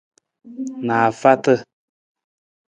[0.85, 1.53] Naafaata.